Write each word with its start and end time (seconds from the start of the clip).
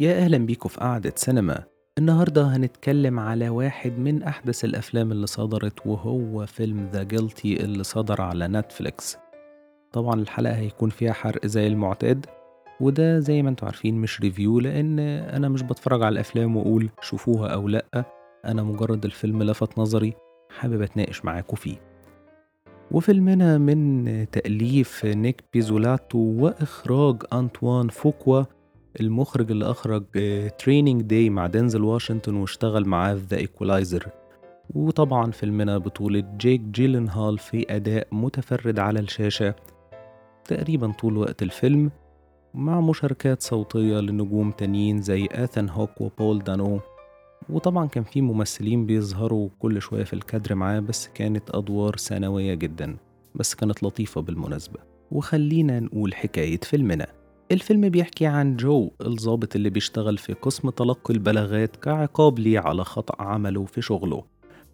يا 0.00 0.18
أهلا 0.18 0.38
بيكم 0.38 0.68
في 0.68 0.80
قعدة 0.80 1.12
سينما. 1.16 1.64
النهاردة 1.98 2.42
هنتكلم 2.42 3.20
على 3.20 3.48
واحد 3.48 3.98
من 3.98 4.22
أحدث 4.22 4.64
الأفلام 4.64 5.12
اللي 5.12 5.26
صدرت 5.26 5.86
وهو 5.86 6.46
فيلم 6.46 6.88
The 6.92 7.02
Guilty 7.02 7.64
اللي 7.64 7.84
صدر 7.84 8.20
على 8.22 8.48
نتفليكس. 8.48 9.16
طبعا 9.92 10.14
الحلقة 10.14 10.56
هيكون 10.56 10.90
فيها 10.90 11.12
حرق 11.12 11.46
زي 11.46 11.66
المعتاد 11.66 12.26
وده 12.80 13.18
زي 13.18 13.42
ما 13.42 13.48
أنتوا 13.48 13.66
عارفين 13.68 13.94
مش 13.94 14.20
review 14.20 14.60
لأن 14.60 14.98
أنا 14.98 15.48
مش 15.48 15.62
بتفرج 15.62 16.02
على 16.02 16.12
الأفلام 16.12 16.56
وأقول 16.56 16.90
شوفوها 17.02 17.48
أو 17.48 17.68
لأ. 17.68 18.04
أنا 18.44 18.62
مجرد 18.62 19.04
الفيلم 19.04 19.42
لفت 19.42 19.78
نظري 19.78 20.14
حابب 20.58 20.82
أتناقش 20.82 21.24
معاكم 21.24 21.56
فيه. 21.56 21.76
وفيلمنا 22.90 23.58
من 23.58 24.04
تأليف 24.30 25.04
نيك 25.06 25.44
بيزولاتو 25.52 26.18
وإخراج 26.18 27.22
أنطوان 27.32 27.88
فوكوا 27.88 28.42
المخرج 29.00 29.50
اللي 29.50 29.70
أخرج 29.70 30.04
Training 30.58 31.02
Day 31.02 31.30
مع 31.30 31.46
دينزل 31.46 31.82
واشنطن 31.82 32.34
واشتغل 32.34 32.88
معاه 32.88 33.14
في 33.14 33.24
The 33.30 33.36
Equalizer 33.36 34.08
وطبعا 34.74 35.30
فيلمنا 35.30 35.78
بطولة 35.78 36.24
جيك 36.36 36.60
جيلنهال 36.60 37.38
في 37.38 37.76
أداء 37.76 38.08
متفرد 38.12 38.78
على 38.78 39.00
الشاشة. 39.00 39.54
تقريبا 40.44 40.92
طول 40.92 41.16
وقت 41.16 41.42
الفيلم 41.42 41.90
مع 42.54 42.80
مشاركات 42.80 43.42
صوتية 43.42 44.00
لنجوم 44.00 44.50
تانيين 44.50 45.02
زي 45.02 45.28
إيثان 45.32 45.68
هوك 45.68 46.00
وبول 46.00 46.38
دانو 46.38 46.80
وطبعا 47.48 47.86
كان 47.86 48.04
في 48.04 48.20
ممثلين 48.22 48.86
بيظهروا 48.86 49.48
كل 49.58 49.82
شوية 49.82 50.04
في 50.04 50.12
الكادر 50.12 50.54
معاه 50.54 50.80
بس 50.80 51.08
كانت 51.08 51.50
أدوار 51.50 51.96
ثانوية 51.96 52.54
جدا. 52.54 52.96
بس 53.34 53.54
كانت 53.54 53.82
لطيفة 53.82 54.20
بالمناسبة. 54.20 54.80
وخلينا 55.10 55.80
نقول 55.80 56.14
حكاية 56.14 56.60
فيلمنا 56.60 57.06
الفيلم 57.52 57.88
بيحكي 57.88 58.26
عن 58.26 58.56
جو 58.56 58.90
الضابط 59.00 59.56
اللي 59.56 59.70
بيشتغل 59.70 60.18
في 60.18 60.32
قسم 60.32 60.70
تلقي 60.70 61.14
البلاغات 61.14 61.76
كعقاب 61.76 62.38
ليه 62.38 62.58
على 62.58 62.84
خطأ 62.84 63.22
عمله 63.22 63.64
في 63.64 63.82
شغله. 63.82 64.24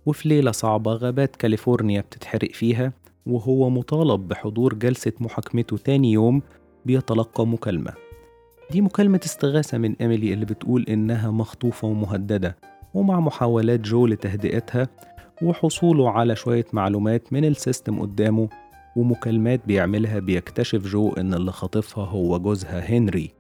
وفي 0.06 0.28
ليلة 0.28 0.50
صعبة 0.50 0.92
غابات 0.92 1.36
كاليفورنيا 1.36 2.00
بتتحرق 2.00 2.50
فيها 2.53 2.92
وهو 3.27 3.70
مطالب 3.70 4.28
بحضور 4.28 4.75
جلسة 4.75 5.12
محاكمته 5.20 5.77
تاني 5.77 6.12
يوم 6.12 6.42
بيتلقى 6.86 7.47
مكالمة. 7.47 7.92
دي 8.70 8.81
مكالمة 8.81 9.20
استغاثة 9.25 9.78
من 9.78 9.94
إيميلي 10.00 10.33
اللي 10.33 10.44
بتقول 10.44 10.84
إنها 10.88 11.31
مخطوفة 11.31 11.88
ومهددة 11.88 12.56
ومع 12.94 13.20
محاولات 13.20 13.81
جو 13.81 14.06
لتهدئتها 14.06 14.88
وحصوله 15.42 16.11
على 16.11 16.36
شوية 16.36 16.66
معلومات 16.72 17.33
من 17.33 17.44
ال 17.44 17.52
system 17.52 18.00
قدامه 18.00 18.48
ومكالمات 18.97 19.61
بيعملها 19.67 20.19
بيكتشف 20.19 20.87
جو 20.87 21.12
إن 21.12 21.34
اللي 21.34 21.53
خاطفها 21.53 22.05
هو 22.05 22.39
جوزها 22.39 22.81
هنري 22.81 23.31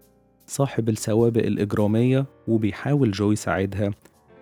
صاحب 0.46 0.88
السوابق 0.88 1.42
الإجرامية 1.42 2.26
وبيحاول 2.48 3.10
جو 3.10 3.32
يساعدها 3.32 3.90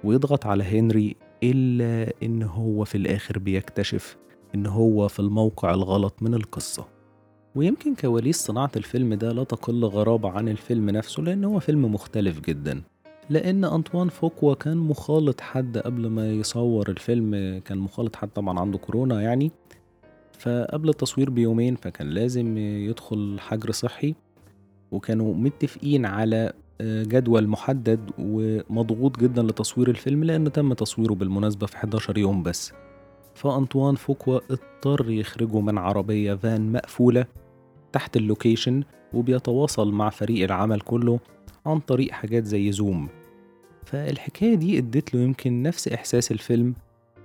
ويضغط 0.05 0.47
على 0.47 0.65
هنري 0.65 1.17
إلا 1.43 2.13
إن 2.23 2.43
هو 2.43 2.85
في 2.85 2.95
الآخر 2.99 3.39
بيكتشف 3.39 4.17
إن 4.55 4.67
هو 4.67 5.09
في 5.09 5.21
الموقع 5.21 5.75
الغلط 5.75 6.15
من 6.21 6.35
القصة. 6.35 6.85
ويمكن 7.55 7.95
كواليس 7.95 8.37
صناعة 8.37 8.71
الفيلم 8.77 9.15
ده 9.15 9.33
لا 9.33 9.45
تقل 9.45 9.85
غرابة 9.85 10.31
عن 10.31 10.49
الفيلم 10.49 10.91
نفسه 10.91 11.23
لأن 11.23 11.45
هو 11.45 11.61
فيلم 11.61 11.95
مختلف 11.95 12.41
جدا. 12.41 12.83
لأن 13.31 13.65
أنطوان 13.65 14.09
فوكوا 14.09 14.55
كان 14.55 14.77
مخالط 14.77 15.41
حد 15.41 15.79
قبل 15.79 16.07
ما 16.07 16.31
يصور 16.33 16.89
الفيلم 16.91 17.61
كان 17.65 17.79
مخالط 17.79 18.17
حد 18.17 18.29
طبعا 18.29 18.61
عنده 18.61 18.79
كورونا 18.79 19.23
يعني 19.23 19.51
فقبل 20.43 20.89
التصوير 20.89 21.31
بيومين 21.31 21.75
فكان 21.77 22.09
لازم 22.09 22.59
يدخل 22.59 23.37
حجر 23.41 23.71
صحي 23.71 24.15
وكانوا 24.93 25.35
متفقين 25.35 26.07
على 26.07 26.53
جدول 26.83 27.49
محدد 27.49 28.11
ومضغوط 28.19 29.19
جدا 29.21 29.43
لتصوير 29.43 29.89
الفيلم 29.91 30.25
لأن 30.25 30.53
تم 30.53 30.73
تصويره 30.73 31.15
بالمناسبة 31.15 31.67
في 31.67 31.77
11 31.77 32.19
يوم 32.19 32.43
بس. 32.43 32.73
فأنطوان 33.35 33.95
فوكوا 33.95 34.41
اضطر 34.51 35.11
يخرجه 35.11 35.61
من 35.61 35.79
عربية 35.79 36.35
فان 36.35 36.73
مقفولة 36.73 37.27
تحت 37.93 38.17
ال 38.17 38.24
location 38.24 38.83
وبيتواصل 39.13 39.93
مع 39.93 40.11
فريق 40.11 40.45
العمل 40.45 40.81
كله 40.81 41.21
عن 41.67 41.81
طريق 41.81 42.11
حاجات 42.13 42.45
زي 42.45 42.73
زوم. 42.73 43.09
فالحكاية 43.85 44.55
دي 44.55 44.79
ادت 44.79 45.15
له 45.15 45.21
يمكن 45.21 45.63
نفس 45.63 45.89
إحساس 45.89 46.33
الفيلم 46.33 46.75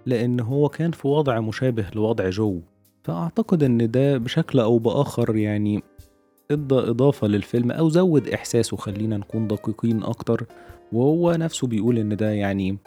لأن 0.05 0.39
هو 0.39 0.69
كان 0.69 0.91
في 0.91 1.07
وضع 1.07 1.39
مشابه 1.39 1.85
لوضع 1.95 2.29
جو. 2.29 2.61
فأعتقد 3.07 3.63
إن 3.63 3.91
ده 3.91 4.17
بشكل 4.17 4.59
أو 4.59 4.77
بآخر 4.77 5.35
يعني 5.35 5.83
ادى 6.51 6.75
إضافة 6.75 7.27
للفيلم 7.27 7.71
أو 7.71 7.89
زود 7.89 8.27
إحساسه 8.27 8.77
خلينا 8.77 9.17
نكون 9.17 9.47
دقيقين 9.47 10.03
أكتر. 10.03 10.45
وهو 10.91 11.31
نفسه 11.31 11.67
بيقول 11.67 11.97
إن 11.97 12.15
ده 12.15 12.31
يعني 12.31 12.77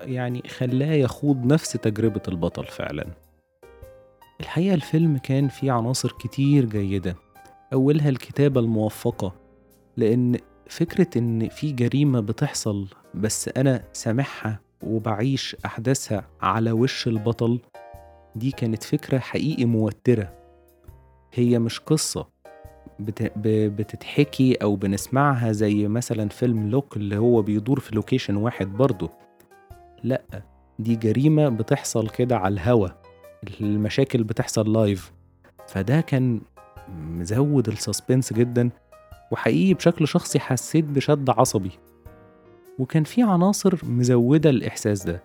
يعني 0.00 0.42
خلاه 0.48 0.92
يخوض 0.92 1.46
نفس 1.52 1.72
تجربة 1.72 2.20
البطل 2.28 2.64
فعلا. 2.64 3.06
الحقيقة 4.40 4.74
الفيلم 4.74 5.16
كان 5.18 5.48
فيه 5.48 5.72
عناصر 5.72 6.12
كتير 6.12 6.64
جيدة. 6.64 7.16
أولها 7.72 8.08
الكتابة 8.08 8.60
الموفقة 8.60 9.34
لأن 9.96 10.38
فكرة 10.68 11.18
إن 11.18 11.48
في 11.48 11.72
جريمة 11.72 12.20
بتحصل 12.20 12.86
بس 13.14 13.50
أنا 13.56 13.84
سامعها 13.92 14.60
وبعيش 14.82 15.56
أحداثها 15.64 16.28
على 16.40 16.72
وش 16.72 17.06
البطل 17.06 17.60
دي 18.36 18.50
كانت 18.50 18.82
فكرة 18.82 19.18
حقيقي 19.18 19.64
موترة. 19.64 20.32
هي 21.32 21.58
مش 21.58 21.80
قصة. 21.80 22.28
بتتحكي 23.00 24.54
أو 24.54 24.76
بنسمعها 24.76 25.52
زي 25.52 25.88
مثلا 25.88 26.28
فيلم 26.28 26.70
Locke 26.70 26.96
اللي 26.96 27.16
هو 27.16 27.42
بيدور 27.42 27.80
في 27.80 27.94
location 27.94 28.36
واحد 28.36 28.66
برضه. 28.66 29.10
لأ 30.02 30.22
دي 30.78 30.96
جريمة 30.96 31.48
بتحصل 31.48 32.08
كده 32.08 32.36
على 32.36 32.52
الهوا. 32.54 32.88
المشاكل 33.60 34.24
بتحصل 34.24 34.72
live 34.72 35.12
فده 35.68 36.00
كان 36.00 36.40
مزود 36.88 37.68
ال 37.68 37.75
suspense 37.75 38.32
جدا 38.32 38.70
وحقيقي 39.30 39.74
بشكل 39.74 40.08
شخصي 40.08 40.38
حسيت 40.38 40.84
بشد 40.84 41.30
عصبي. 41.30 41.70
وكان 42.78 43.04
في 43.04 43.22
عناصر 43.22 43.78
مزودة 43.82 44.50
الإحساس 44.50 45.04
ده. 45.04 45.22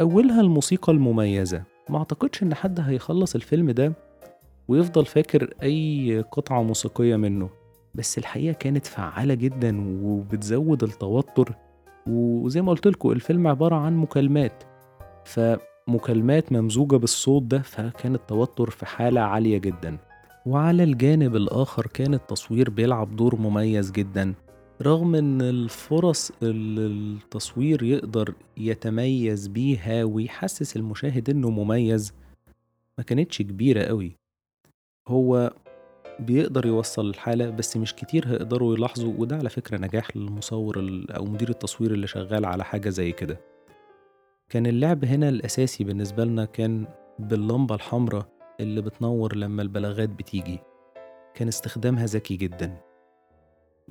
أولها 0.00 0.40
الموسيقى 0.40 0.92
المميزة. 0.92 1.62
ما 1.88 1.98
أعتقدش 1.98 2.42
إن 2.42 2.54
حد 2.54 2.80
هيخلص 2.80 3.34
الفيلم 3.34 3.70
ده 3.70 3.92
ويفضل 4.68 5.06
فاكر 5.06 5.54
أي 5.62 6.24
قطعة 6.32 6.62
موسيقية 6.62 7.16
منه. 7.16 7.48
بس 7.94 8.18
الحقيقة 8.18 8.52
كانت 8.52 8.86
فعالة 8.86 9.34
جدا 9.34 9.98
وبتزود 10.02 10.82
التوتر. 10.82 11.52
وزي 12.06 12.62
ما 12.62 12.70
قلت 12.70 12.86
لكم 12.86 13.10
الفيلم 13.10 13.46
عبارة 13.46 13.76
عن 13.76 13.96
مكالمات. 13.96 14.64
فمكالمات 15.24 16.52
ممزوجة 16.52 16.96
بالصوت 16.96 17.42
ده 17.42 17.58
فكان 17.58 18.14
التوتر 18.14 18.70
في 18.70 18.86
حالة 18.86 19.20
عالية 19.20 19.58
جدا. 19.58 19.98
وعلى 20.46 20.82
الجانب 20.82 21.36
الآخر 21.36 21.86
كان 21.86 22.14
التصوير 22.14 22.70
بيلعب 22.70 23.16
دور 23.16 23.36
مميز 23.36 23.90
جدا. 23.90 24.34
رغم 24.82 25.14
إن 25.14 25.42
الفرص 25.42 26.32
اللي 26.42 26.86
التصوير 26.86 27.82
يقدر 27.82 28.34
يتميز 28.56 29.46
بيها 29.46 30.04
ويحسس 30.04 30.76
المشاهد 30.76 31.30
إنه 31.30 31.50
مميز 31.50 32.12
ما 32.98 33.04
كانتش 33.04 33.42
كبيرة 33.42 33.82
قوي. 33.82 34.16
هو 35.08 35.54
بيقدر 36.20 36.66
يوصل 36.66 37.08
الحالة 37.08 37.50
بس 37.50 37.76
مش 37.76 37.94
كتير 37.94 38.28
هيقدروا 38.28 38.74
يلاحظوا 38.74 39.14
وده 39.18 39.36
على 39.36 39.48
فكرة 39.48 39.76
نجاح 39.78 40.16
للمصور 40.16 41.04
أو 41.10 41.24
مدير 41.24 41.48
التصوير 41.48 41.92
اللي 41.92 42.06
شغال 42.06 42.44
على 42.44 42.64
حاجة 42.64 42.88
زي 42.88 43.12
كده. 43.12 43.40
كان 44.48 44.66
اللعب 44.66 45.04
هنا 45.04 45.28
الأساسي 45.28 45.84
بالنسبة 45.84 46.24
لنا 46.24 46.44
كان 46.44 46.86
باللمبة 47.18 47.74
الحمراء 47.74 48.28
اللي 48.60 48.82
بتنور 48.82 49.36
لما 49.36 49.62
البلاغات 49.62 50.08
بتيجي. 50.08 50.58
كان 51.34 51.48
استخدامها 51.48 52.06
ذكي 52.06 52.36
جدا. 52.36 52.85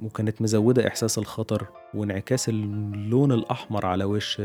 وكانت 0.04 0.42
مزودة 0.42 0.88
إحساس 0.88 1.18
الخطر 1.18 1.68
وانعكاس 1.94 2.50
اللون 2.50 3.32
الأحمر 3.32 3.86
على 3.86 4.04
وش 4.04 4.42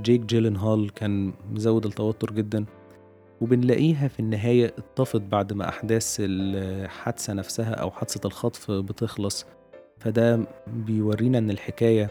جيك 0.00 0.20
جيلن 0.20 0.56
هال 0.56 0.90
كان 0.94 1.32
مزود 1.52 1.86
التوتر 1.86 2.32
جدا. 2.32 2.64
وبنلاقيها 3.40 4.08
في 4.08 4.20
النهاية 4.20 4.66
اتطفت 4.66 5.20
بعد 5.20 5.52
ما 5.52 5.68
أحداث 5.68 6.16
الحادثة 6.20 7.32
نفسها 7.32 7.74
أو 7.74 7.90
حادثة 7.90 8.26
الخطف 8.26 8.70
بتخلص. 8.70 9.46
فده 9.98 10.40
بيورينا 10.66 11.38
إن 11.38 11.50
الحكاية 11.50 12.10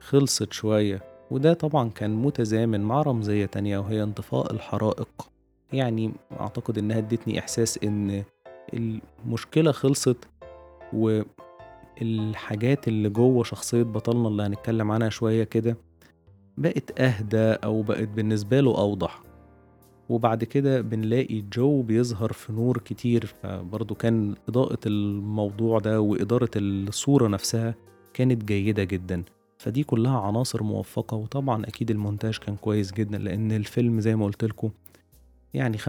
خلصت 0.00 0.52
شوية. 0.52 1.02
وده 1.30 1.52
طبعا 1.52 1.88
كان 1.88 2.14
متزامن 2.14 2.80
مع 2.80 3.02
رمزية 3.02 3.46
تانية 3.46 3.78
وهي 3.78 4.02
انطفاء 4.02 4.52
الحرائق. 4.52 5.08
يعني 5.72 6.12
أعتقد 6.40 6.78
إنها 6.78 6.98
ادتني 6.98 7.38
إحساس 7.38 7.78
إن 7.84 8.24
المشكلة 8.74 9.72
خلصت 9.72 10.28
والحاجات 12.00 12.88
اللي 12.88 13.08
جوه 13.08 13.44
شخصية 13.44 13.82
بطلنا 13.82 14.28
اللي 14.28 14.42
هنتكلم 14.42 14.90
عنها 14.90 15.08
شوية 15.08 15.44
كده 15.44 15.76
بقت 16.58 17.00
أهدى 17.00 17.52
أو 17.52 17.82
بقت 17.82 18.08
بالنسبة 18.08 18.60
له 18.60 18.78
أوضح. 18.78 19.22
وبعد 20.08 20.44
كده 20.44 20.80
بنلاقي 20.80 21.40
جو 21.40 21.82
بيظهر 21.82 22.32
في 22.32 22.52
نور 22.52 22.78
كتير 22.78 23.26
فبرضه 23.26 23.94
كان 23.94 24.34
إضاءة 24.48 24.78
الموضوع 24.86 25.78
ده 25.78 26.00
وإدارة 26.00 26.50
الصورة 26.56 27.28
نفسها 27.28 27.74
كانت 28.14 28.44
جيدة 28.44 28.84
جدا. 28.84 29.22
فدي 29.58 29.84
كلها 29.84 30.18
عناصر 30.20 30.62
موفقة 30.62 31.16
وطبعا 31.16 31.64
أكيد 31.64 31.90
المونتاج 31.90 32.36
كان 32.38 32.56
كويس 32.56 32.92
جدا 32.92 33.18
لأن 33.18 33.52
الفيلم 33.52 34.00
زي 34.00 34.16
ما 34.16 34.24
قلت 34.24 34.44
لكم 34.44 34.70
يعني 35.54 35.78
95% 35.78 35.86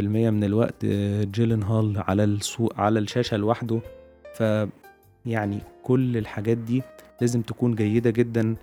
من 0.00 0.44
الوقت 0.44 0.86
جيلن 1.24 1.62
هال 1.62 1.98
على 1.98 2.24
السوق 2.24 2.80
على 2.80 2.98
الشاشة 2.98 3.36
لوحده. 3.36 3.80
يعني 5.26 5.58
كل 5.82 6.16
الحاجات 6.16 6.58
دي 6.58 6.82
لازم 7.20 7.42
تكون 7.42 7.74
جيدة 7.74 8.10
جدا. 8.10 8.56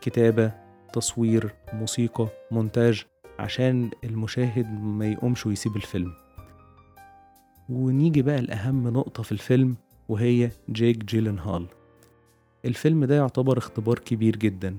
كتابة 0.00 0.52
تصوير 0.92 1.54
موسيقى 1.72 2.28
مونتاج 2.50 3.04
عشان 3.38 3.90
المشاهد 4.04 4.66
ما 4.82 5.06
يقومش 5.06 5.46
ويسيب 5.46 5.76
الفيلم. 5.76 6.12
ونيجي 7.68 8.22
بقى 8.22 8.42
لأهم 8.42 8.88
نقطة 8.88 9.22
في 9.22 9.32
الفيلم 9.32 9.76
وهي 10.08 10.50
جيك 10.70 11.04
جيلن 11.04 11.38
هال 11.38 11.66
الفيلم 12.64 13.04
ده 13.04 13.14
يعتبر 13.14 13.58
اختبار 13.58 13.98
كبير 13.98 14.36
جدا 14.36 14.78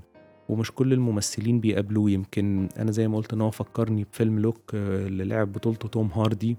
ومش 0.49 0.71
كل 0.71 0.93
الممثلين 0.93 1.59
بيقابلوه. 1.59 2.11
يمكن 2.11 2.69
أنا 2.77 2.91
زي 2.91 3.07
ما 3.07 3.17
قلت 3.17 3.33
إن 3.33 3.41
هو 3.41 3.51
فكرني 3.51 4.03
بفيلم 4.03 4.39
لوك 4.39 4.71
اللي 4.73 5.23
لعب 5.23 5.51
بطولته 5.51 5.87
توم 5.87 6.07
هاردي. 6.07 6.57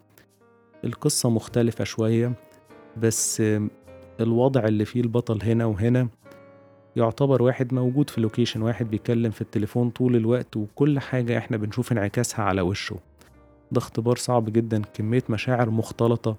القصة 0.84 1.31
مختلفة 1.31 1.84
شوية 1.84 2.32
بس 2.96 3.43
الوضع 4.20 4.65
اللي 4.65 4.85
فيه 4.85 5.00
البطل 5.00 5.43
هنا 5.43 5.67
وهنا. 5.67 6.09
يعتبر 6.97 7.43
واحد 7.43 7.75
موجود 7.75 8.11
في 8.11 8.20
location 8.20 8.62
واحد 8.62 8.91
بيتكلم 8.91 9.31
في 9.31 9.41
التليفون 9.41 9.91
طول 9.91 10.17
الوقت 10.17 10.56
وكل 10.56 10.99
حاجة 10.99 11.38
إحنا 11.38 11.56
بنشوف 11.56 11.93
انعكاسها 11.93 12.44
على 12.44 12.61
وشه. 12.61 12.97
ده 13.73 13.79
اختبار 13.79 14.17
صعب 14.17 14.53
جدا 14.53 14.82
كمية 14.94 15.23
مشاعر 15.29 15.70
مختلطة. 15.70 16.37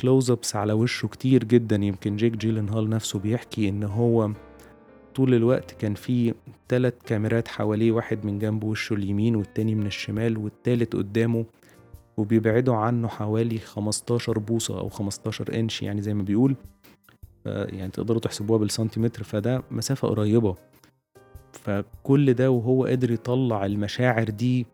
كلوز 0.00 0.30
ابس 0.30 0.56
على 0.56 0.72
وشه 0.72 1.08
كتير 1.08 1.44
جدا. 1.44 1.76
يمكن 1.76 2.16
جيك 2.16 2.36
جيلن 2.36 2.68
هال 2.68 2.90
نفسه 2.90 3.18
بيحكي 3.18 3.68
إن 3.68 3.82
هو 3.82 4.30
طول 5.14 5.34
الوقت 5.34 5.70
كان 5.70 5.94
في 5.94 6.34
تلات 6.68 7.02
كاميرات 7.06 7.48
حواليه 7.48 7.92
واحد 7.92 8.26
من 8.26 8.38
جنب 8.38 8.64
وشه 8.64 8.94
اليمين 8.94 9.36
والتاني 9.36 9.74
من 9.74 9.86
الشمال 9.86 10.38
والتالت 10.38 10.96
قدامه. 10.96 11.44
وبيبعدوا 12.20 12.76
عنه 12.76 13.08
حوالي 13.08 13.58
15 13.58 14.38
بوصة 14.38 14.80
أو 14.80 14.88
15 14.88 15.58
إنش 15.60 15.82
يعني 15.82 16.02
زي 16.02 16.14
ما 16.14 16.22
بيقول. 16.22 16.56
يعني 17.46 17.90
تقدروا 17.90 18.20
تحسبوها 18.20 18.58
بالسنتيمتر 18.58 19.22
فده 19.22 19.62
مسافة 19.70 20.08
قريبة. 20.08 20.54
فكل 21.52 22.34
ده 22.34 22.50
وهو 22.50 22.84
قادر 22.84 23.10
يطلع 23.10 23.66
المشاعر 23.66 24.24
دي 24.30 24.66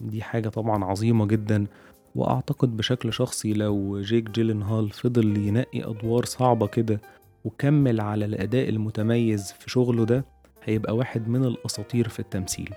دي 0.00 0.22
حاجة 0.22 0.48
طبعا 0.48 0.84
عظيمة 0.84 1.26
جدا. 1.26 1.66
وأعتقد 2.14 2.76
بشكل 2.76 3.12
شخصي 3.12 3.52
لو 3.52 4.00
جيك 4.00 4.30
جيلن 4.30 4.62
هال 4.62 4.90
فضل 4.90 5.36
ينقي 5.36 5.90
أدوار 5.90 6.24
صعبة 6.24 6.66
كده 6.66 7.00
وكمل 7.44 8.00
على 8.00 8.24
الأداء 8.24 8.68
المتميز 8.68 9.52
في 9.52 9.70
شغله 9.70 10.04
ده 10.04 10.24
هيبقى 10.64 10.96
واحد 10.96 11.28
من 11.28 11.44
الأساطير 11.44 12.08
في 12.08 12.20
التمثيل. 12.20 12.70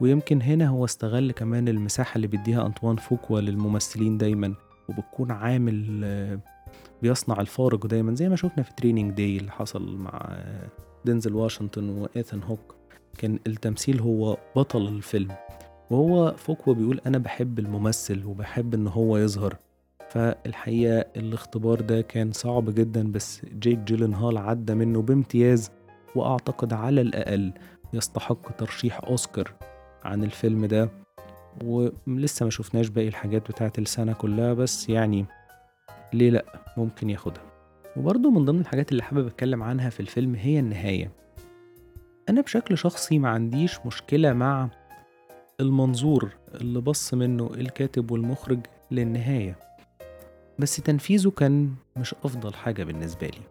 ويمكن 0.00 0.42
هنا 0.42 0.68
هو 0.68 0.84
استغل 0.84 1.32
كمان 1.32 1.68
المساحة 1.68 2.16
اللي 2.16 2.26
بيديها 2.26 2.66
أنطوان 2.66 2.96
فوكوا 2.96 3.40
للممثلين 3.40 4.18
دايما 4.18 4.54
وبتكون 4.88 5.30
عامل 5.30 6.04
بيصنع 7.02 7.40
الفارق 7.40 7.86
دايما 7.86 8.14
زي 8.14 8.28
ما 8.28 8.36
شفنا 8.36 8.62
في 8.62 8.72
Training 8.76 9.12
Day 9.12 9.36
اللي 9.36 9.50
حصل 9.50 9.96
مع 9.96 10.38
دينزل 11.04 11.34
واشنطن 11.34 11.88
وإيثن 11.88 12.42
هوك. 12.42 12.74
كان 13.18 13.38
التمثيل 13.46 14.00
هو 14.00 14.36
بطل 14.56 14.88
الفيلم. 14.88 15.32
وهو 15.90 16.34
فوكوا 16.36 16.74
بيقول 16.74 17.00
أنا 17.06 17.18
بحب 17.18 17.58
الممثل 17.58 18.24
وبحب 18.24 18.74
إن 18.74 18.86
هو 18.86 19.16
يظهر. 19.16 19.56
فالحقيقة 20.10 21.06
الاختبار 21.16 21.80
ده 21.80 22.00
كان 22.00 22.32
صعب 22.32 22.74
جدا 22.74 23.12
بس 23.12 23.42
جيك 23.58 23.78
جيلن 23.78 24.14
هال 24.14 24.38
عدى 24.38 24.74
منه 24.74 25.02
بامتياز 25.02 25.70
وأعتقد 26.14 26.72
على 26.72 27.00
الأقل 27.00 27.52
يستحق 27.92 28.56
ترشيح 28.56 29.00
أوسكار. 29.04 29.52
عن 30.04 30.24
الفيلم 30.24 30.66
ده 30.66 30.90
ولسه 31.64 32.44
ما 32.44 32.50
شفناش 32.50 32.88
باقي 32.88 33.08
الحاجات 33.08 33.50
بتاعت 33.50 33.78
السنة 33.78 34.12
كلها 34.12 34.54
بس 34.54 34.88
يعني 34.88 35.26
ليه 36.12 36.30
لأ 36.30 36.44
ممكن 36.76 37.10
ياخدها. 37.10 37.42
وبرضه 37.96 38.30
من 38.30 38.44
ضمن 38.44 38.60
الحاجات 38.60 38.92
اللي 38.92 39.02
حابب 39.02 39.26
أتكلم 39.26 39.62
عنها 39.62 39.90
في 39.90 40.00
الفيلم 40.00 40.34
هي 40.34 40.58
النهاية. 40.58 41.10
أنا 42.28 42.40
بشكل 42.40 42.78
شخصي 42.78 43.18
ما 43.18 43.28
عنديش 43.28 43.78
مشكلة 43.86 44.32
مع 44.32 44.68
المنظور 45.60 46.30
اللي 46.54 46.80
بص 46.80 47.14
منه 47.14 47.50
الكاتب 47.54 48.10
والمخرج 48.10 48.58
للنهاية. 48.90 49.56
بس 50.58 50.76
تنفيذه 50.76 51.30
كان 51.30 51.74
مش 51.96 52.14
أفضل 52.24 52.54
حاجة 52.54 52.84
بالنسبة 52.84 53.26
لي. 53.26 53.42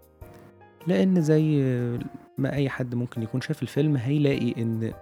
لأن 0.88 1.22
زي 1.22 1.62
ما 2.38 2.54
أي 2.54 2.69
حد 2.69 2.95
ممكن 2.95 3.24
يكون 3.24 3.42
شاف 3.42 3.63
الفيلم 3.63 3.95
هيلاقي 3.95 4.62
إن 4.62 4.94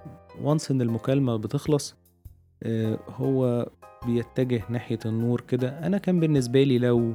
وانس 0.42 0.72
إن 0.72 0.81
المكالمة 0.81 1.36
بتخلص 1.36 1.95
هو 3.10 3.69
بيتجه 4.06 4.63
ناحية 4.69 5.00
النور 5.06 5.42
كده. 5.42 5.69
أنا 5.88 5.98
كان 5.98 6.19
بالنسبة 6.19 6.63
لي 6.63 6.78
لو 6.80 7.13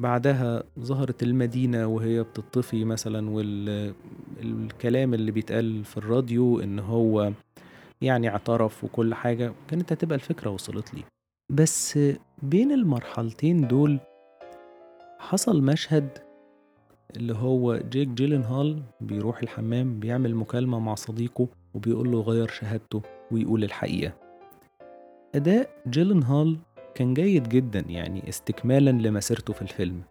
بعدها 0.00 0.62
ظهرت 0.80 1.22
المدينة 1.22 1.86
وهي 1.86 2.22
بتطفي 2.22 2.84
مثلا 2.84 3.30
والكلام 3.30 5.14
اللي 5.14 5.30
بيتقال 5.30 5.84
في 5.84 5.96
الراديو 5.96 6.60
إن 6.60 6.78
هو 6.78 7.32
يعني 8.00 8.28
اعترف 8.28 8.84
وكل 8.84 9.14
حاجة 9.14 9.52
كانت 9.68 9.92
هتبقى 9.92 10.14
الفكرة 10.16 10.50
وصلت 10.50 10.94
لي. 10.94 11.02
بس 11.50 11.98
بين 12.42 12.72
المرحلتين 12.72 13.68
دول 13.68 14.00
حصل 15.18 15.62
مشهد 15.62 16.08
اللي 17.16 17.34
هو 17.34 17.76
جيك 17.76 18.08
جيلن 18.08 18.42
هال 18.42 18.82
بيروح 19.00 19.42
الحمام 19.42 20.00
بيعمل 20.00 20.34
مكالمة 20.34 20.78
مع 20.78 20.94
صديقه 20.94 21.48
وبيقول 21.74 22.10
له 22.12 22.20
غير 22.20 22.48
شهادته 22.48 23.02
ويقول 23.30 23.64
الحقيقة. 23.64 24.12
أداء 25.34 25.70
جيلن 25.88 26.22
هال 26.22 26.58
كان 26.94 27.14
جيد 27.14 27.48
جدا 27.48 27.80
يعني 27.88 28.28
استكمالا 28.28 28.90
لمسيرته 28.90 29.52
في 29.52 29.62
الفيلم. 29.62 30.02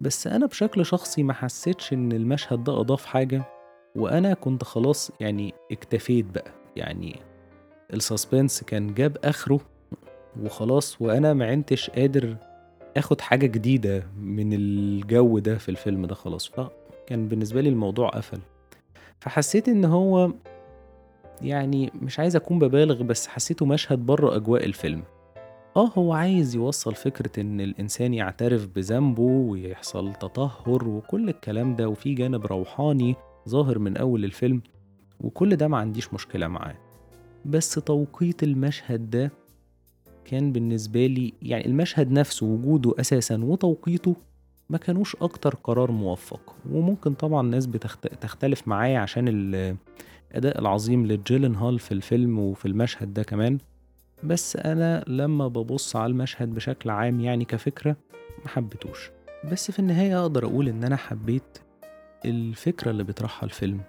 بس 0.00 0.26
أنا 0.26 0.46
بشكل 0.46 0.86
شخصي 0.86 1.22
ما 1.22 1.32
حسيتش 1.32 1.92
إن 1.92 2.12
المشهد 2.12 2.64
ده 2.64 2.80
أضاف 2.80 3.04
حاجة 3.04 3.42
وأنا 3.96 4.34
كنت 4.34 4.64
خلاص 4.64 5.10
يعني 5.20 5.54
اكتفيت 5.72 6.26
بقى. 6.26 6.52
يعني 6.76 7.20
ال 7.94 8.02
suspense 8.02 8.62
كان 8.62 8.94
جاب 8.94 9.16
آخره 9.24 9.60
وخلاص 10.42 11.02
وأنا 11.02 11.34
ما 11.34 11.46
عنتش 11.46 11.90
قادر 11.90 12.36
آخد 12.96 13.20
حاجة 13.20 13.46
جديدة 13.46 14.06
من 14.20 14.52
الجو 14.52 15.38
ده 15.38 15.58
في 15.58 15.68
الفيلم 15.68 16.06
ده 16.06 16.14
خلاص. 16.14 16.48
فكان 16.48 17.28
بالنسبة 17.28 17.60
لي 17.60 17.68
الموضوع 17.68 18.08
قفل. 18.08 18.38
فحسيت 19.20 19.68
إن 19.68 19.84
هو 19.84 20.32
يعني 21.42 21.90
مش 22.02 22.18
عايز 22.18 22.36
أكون 22.36 22.58
ببالغ 22.58 23.02
بس 23.02 23.26
حسيته 23.26 23.66
مشهد 23.66 23.98
بره 24.06 24.36
أجواء 24.36 24.64
الفيلم. 24.64 25.02
آه 25.76 25.88
هو 25.88 26.12
عايز 26.12 26.54
يوصل 26.54 26.94
فكرة 26.94 27.40
إن 27.40 27.60
الإنسان 27.60 28.14
يعترف 28.14 28.66
بذنبه 28.66 29.22
ويحصل 29.22 30.14
تطهر 30.14 30.88
وكل 30.88 31.28
الكلام 31.28 31.76
ده 31.76 31.88
وفي 31.88 32.14
جانب 32.14 32.46
روحاني 32.46 33.16
ظاهر 33.48 33.78
من 33.78 33.96
أول 33.96 34.24
الفيلم 34.24 34.62
وكل 35.20 35.56
ده 35.56 35.68
ما 35.68 35.78
عنديش 35.78 36.14
مشكلة 36.14 36.48
معاه. 36.48 36.76
بس 37.44 37.74
توقيت 37.74 38.42
المشهد 38.42 39.10
ده 39.10 39.30
كان 40.26 40.52
بالنسبة 40.52 41.06
لي 41.06 41.32
يعني 41.42 41.66
المشهد 41.66 42.10
نفسه 42.10 42.46
وجوده 42.46 42.94
أساسا 43.00 43.36
وتوقيته 43.44 44.16
ما 44.70 44.78
كانوش 44.78 45.16
أكتر 45.16 45.54
قرار 45.54 45.90
موفق. 45.90 46.54
وممكن 46.70 47.14
طبعا 47.14 47.42
ناس 47.42 47.66
بتختلف 47.66 48.68
معايا 48.68 48.98
عشان 48.98 49.28
الأداء 49.28 50.58
العظيم 50.60 51.06
لجيلن 51.06 51.54
هال 51.54 51.78
في 51.78 51.92
الفيلم 51.92 52.38
وفي 52.38 52.68
المشهد 52.68 53.14
ده 53.14 53.22
كمان. 53.22 53.58
بس 54.24 54.56
أنا 54.56 55.04
لما 55.06 55.48
ببص 55.48 55.96
على 55.96 56.10
المشهد 56.10 56.54
بشكل 56.54 56.90
عام 56.90 57.20
يعني 57.20 57.44
كفكرة 57.44 57.96
ما 58.42 58.48
حبيتوش 58.48 59.10
بس 59.52 59.70
في 59.70 59.78
النهاية 59.78 60.20
أقدر 60.22 60.44
أقول 60.44 60.68
إن 60.68 60.84
أنا 60.84 60.96
حبيت 60.96 61.58
الفكرة 62.24 62.90
اللي 62.90 63.04
بيطرحها 63.04 63.44
الفيلم 63.44 63.80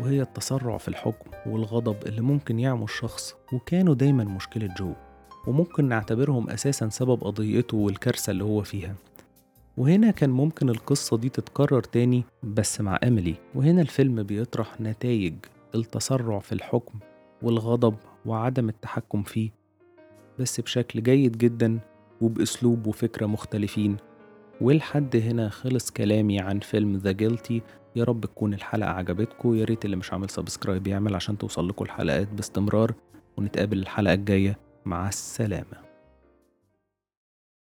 وهي 0.00 0.22
التسرع 0.22 0.78
في 0.78 0.88
الحكم 0.88 1.30
والغضب 1.46 1.96
اللي 2.06 2.20
ممكن 2.20 2.58
يعمل 2.60 2.82
الشخص 2.82 3.34
وكانوا 3.52 3.94
دايما 3.94 4.24
مشكلة 4.24 4.74
جو. 4.78 4.92
وممكن 5.46 5.84
نعتبرهم 5.84 6.50
أساسا 6.50 6.88
سبب 6.88 7.24
قضيته 7.24 7.76
والكارثة 7.76 8.30
اللي 8.30 8.44
هو 8.44 8.62
فيها. 8.62 8.94
وهنا 9.76 10.10
كان 10.10 10.30
ممكن 10.30 10.68
القصة 10.68 11.16
دي 11.16 11.28
تتكرر 11.28 11.82
تاني 11.82 12.24
بس 12.42 12.80
مع 12.80 12.98
أميلي 13.04 13.34
وهنا 13.54 13.82
الفيلم 13.82 14.22
بيطرح 14.22 14.80
نتائج 14.80 15.34
التسرع 15.74 16.38
في 16.38 16.52
الحكم 16.52 16.98
والغضب 17.42 17.94
وعدم 18.26 18.68
التحكم 18.68 19.22
فيه 19.22 19.50
بس 20.38 20.60
بشكل 20.60 21.02
جيد 21.02 21.38
جدا 21.38 21.78
وبأسلوب 22.20 22.86
وفكرة 22.86 23.26
مختلفين. 23.26 23.96
ولحد 24.60 25.16
هنا 25.16 25.48
خلص 25.48 25.90
كلامي 25.90 26.40
عن 26.40 26.58
فيلم 26.58 26.96
The 26.96 27.12
Guilty 27.12 27.62
يا 27.96 28.04
رب 28.04 28.20
تكون 28.20 28.54
الحلقة 28.54 28.90
عجبتكم. 28.90 29.54
يا 29.54 29.64
ريت 29.64 29.84
اللي 29.84 29.96
مش 29.96 30.12
عامل 30.12 30.30
subscribe 30.30 30.86
يعمل 30.86 31.14
عشان 31.14 31.38
توصل 31.38 31.68
لكم 31.68 31.84
الحلقات 31.84 32.28
باستمرار. 32.28 32.94
ونتقابل 33.36 33.78
الحلقة 33.78 34.14
الجاية. 34.14 34.58
مع 34.84 35.08
السلامة. 35.08 35.91